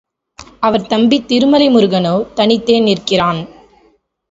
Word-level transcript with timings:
அவர் 0.59 0.87
தம்பி 0.87 1.17
திருமலை 1.25 1.67
முருகனோ 1.69 2.15
தனித்தே 2.35 2.79
நிற்கிறான். 2.81 3.41